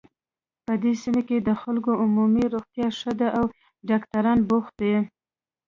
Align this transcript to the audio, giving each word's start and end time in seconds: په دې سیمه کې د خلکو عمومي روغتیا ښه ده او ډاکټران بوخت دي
په 0.65 0.73
دې 0.83 0.93
سیمه 1.01 1.21
کې 1.27 1.37
د 1.39 1.49
خلکو 1.61 1.91
عمومي 2.03 2.45
روغتیا 2.53 2.87
ښه 2.99 3.11
ده 3.19 3.27
او 3.39 3.45
ډاکټران 3.89 4.39
بوخت 4.49 4.73
دي 4.81 4.95